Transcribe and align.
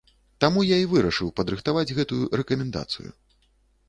Таму 0.43 0.61
я 0.67 0.77
і 0.83 0.85
вырашыў 0.93 1.29
падрыхтаваць 1.39 1.95
гэтую 1.97 2.23
рэкамендацыю. 2.41 3.09